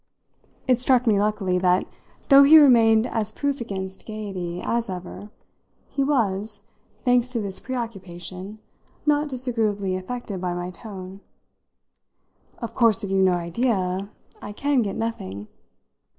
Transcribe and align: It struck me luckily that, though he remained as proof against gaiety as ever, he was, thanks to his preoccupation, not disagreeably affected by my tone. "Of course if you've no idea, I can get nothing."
It 0.67 0.79
struck 0.79 1.05
me 1.05 1.19
luckily 1.19 1.59
that, 1.59 1.85
though 2.29 2.41
he 2.41 2.57
remained 2.57 3.05
as 3.05 3.31
proof 3.31 3.61
against 3.61 4.07
gaiety 4.07 4.59
as 4.63 4.89
ever, 4.89 5.29
he 5.89 6.03
was, 6.03 6.61
thanks 7.05 7.27
to 7.33 7.41
his 7.43 7.59
preoccupation, 7.59 8.57
not 9.05 9.29
disagreeably 9.29 9.95
affected 9.95 10.41
by 10.41 10.55
my 10.55 10.71
tone. 10.71 11.21
"Of 12.57 12.73
course 12.73 13.03
if 13.03 13.11
you've 13.11 13.23
no 13.23 13.33
idea, 13.33 14.09
I 14.41 14.53
can 14.53 14.81
get 14.81 14.95
nothing." 14.97 15.47